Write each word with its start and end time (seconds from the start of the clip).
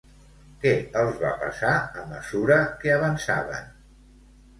Què 0.61 0.69
els 1.01 1.19
va 1.23 1.33
passar 1.43 1.73
a 2.03 2.05
mesura 2.13 2.57
que 2.81 2.95
avançaven? 2.95 3.69